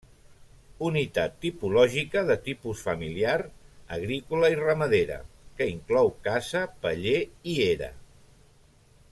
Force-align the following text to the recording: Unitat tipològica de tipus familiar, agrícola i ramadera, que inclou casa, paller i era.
Unitat 0.85 1.35
tipològica 1.43 2.23
de 2.29 2.37
tipus 2.47 2.81
familiar, 2.87 3.35
agrícola 3.99 4.51
i 4.55 4.57
ramadera, 4.63 5.19
que 5.61 5.69
inclou 5.75 6.11
casa, 6.31 6.65
paller 6.87 7.17
i 7.55 7.57
era. 7.69 7.93